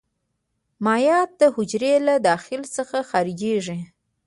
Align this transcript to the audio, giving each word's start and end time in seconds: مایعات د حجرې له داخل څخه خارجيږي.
مایعات 0.85 1.31
د 1.41 1.43
حجرې 1.55 1.93
له 2.07 2.15
داخل 2.29 2.61
څخه 2.75 2.97
خارجيږي. 3.09 3.79